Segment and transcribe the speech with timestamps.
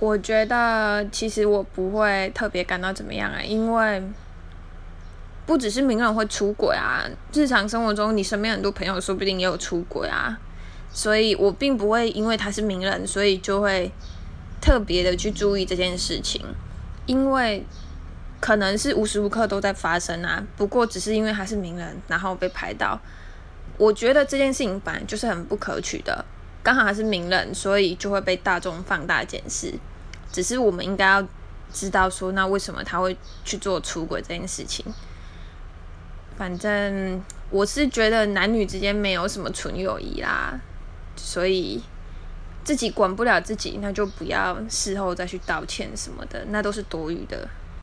[0.00, 4.02] 我觉得其实我不会特别感到怎么样啊，因为
[5.46, 10.38] 不只是名人会出轨啊，日常生活中你身边很多朋友说不定也有出轨啊，
[10.90, 13.92] 所以我并不会因为他是名人，所以就会
[14.58, 16.42] 特别的去注意这件事情，
[17.04, 17.66] 因为
[18.40, 20.42] 可能是无时无刻都在发生啊。
[20.56, 22.98] 不过只是因为他是名人，然后被拍到，
[23.76, 26.24] 我觉得这件事情本来就是很不可取的。
[26.62, 29.72] 刚好还是名人，所以就会被大众放大检视。
[30.32, 31.26] 只是我们应该要
[31.72, 34.84] 知道说，那为什么他会去做出轨这件事情？
[36.36, 40.58] 反正我是觉得男女之间没有什么纯友谊啦，
[41.16, 41.82] 所以
[42.64, 47.48] 自己管不了自己，那就不要事后再去道歉什么的，那都是多余的。